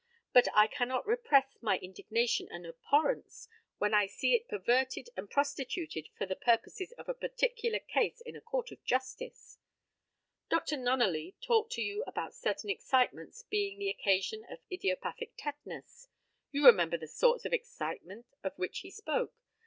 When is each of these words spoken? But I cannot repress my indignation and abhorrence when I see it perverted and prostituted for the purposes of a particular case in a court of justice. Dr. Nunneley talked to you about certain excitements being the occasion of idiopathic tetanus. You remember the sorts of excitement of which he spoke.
But 0.33 0.47
I 0.55 0.65
cannot 0.65 1.05
repress 1.05 1.59
my 1.61 1.77
indignation 1.77 2.47
and 2.49 2.65
abhorrence 2.65 3.47
when 3.77 3.93
I 3.93 4.07
see 4.07 4.33
it 4.33 4.47
perverted 4.47 5.09
and 5.15 5.29
prostituted 5.29 6.09
for 6.17 6.25
the 6.25 6.35
purposes 6.35 6.91
of 6.93 7.07
a 7.07 7.13
particular 7.13 7.77
case 7.77 8.19
in 8.21 8.35
a 8.35 8.41
court 8.41 8.71
of 8.71 8.83
justice. 8.83 9.59
Dr. 10.49 10.75
Nunneley 10.77 11.35
talked 11.39 11.73
to 11.73 11.83
you 11.83 12.03
about 12.07 12.33
certain 12.33 12.71
excitements 12.71 13.43
being 13.43 13.77
the 13.77 13.91
occasion 13.91 14.43
of 14.49 14.57
idiopathic 14.71 15.33
tetanus. 15.37 16.07
You 16.51 16.65
remember 16.65 16.97
the 16.97 17.07
sorts 17.07 17.45
of 17.45 17.53
excitement 17.53 18.25
of 18.43 18.57
which 18.57 18.79
he 18.79 18.89
spoke. 18.89 19.35